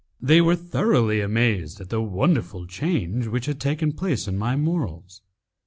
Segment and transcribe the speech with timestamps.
[0.19, 5.21] They were thoroughly amazed at the wonderful change which had taken place in my morals.